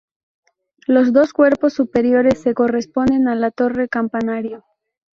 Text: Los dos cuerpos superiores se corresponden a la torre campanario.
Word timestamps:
Los 0.87 1.13
dos 1.13 1.31
cuerpos 1.31 1.73
superiores 1.73 2.41
se 2.41 2.55
corresponden 2.55 3.27
a 3.27 3.35
la 3.35 3.51
torre 3.51 3.87
campanario. 3.87 4.63